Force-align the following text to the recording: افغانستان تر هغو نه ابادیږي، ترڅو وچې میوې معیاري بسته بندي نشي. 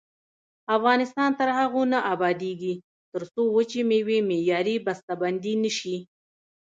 افغانستان 0.77 1.29
تر 1.39 1.49
هغو 1.57 1.81
نه 1.93 1.99
ابادیږي، 2.13 2.73
ترڅو 3.13 3.43
وچې 3.55 3.81
میوې 3.89 4.17
معیاري 4.29 4.75
بسته 4.85 5.11
بندي 5.21 5.53
نشي. 5.63 5.97